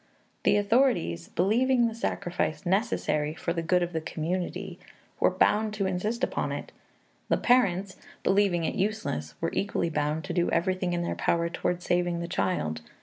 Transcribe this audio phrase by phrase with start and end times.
[0.45, 4.79] The authorities, believing the sacrifice necessary for the good of the community,
[5.19, 6.71] were bound to insist upon it;
[7.29, 11.83] the parents, believing it useless, were equally bound to do everything in their power toward
[11.83, 12.81] saving the child.